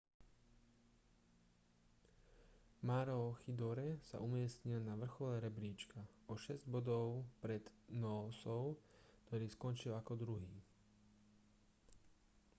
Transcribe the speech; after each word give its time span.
maroochydore 2.89 3.87
sa 4.09 4.17
umiestnil 4.27 4.81
na 4.85 4.95
vrchole 5.05 5.35
rebríčka 5.45 5.99
o 6.25 6.33
šesť 6.43 6.63
bodov 6.73 7.07
pred 7.43 7.63
noosou 8.01 8.65
ktorý 9.29 9.45
skončil 9.49 9.93
ako 9.95 10.13
druhý 10.23 10.53